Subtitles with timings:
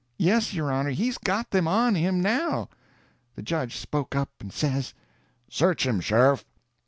[0.17, 2.69] Yes, your honor, he's got them on him now."
[3.35, 4.95] The judge spoke up and says:
[5.47, 6.43] "Search him, sheriff."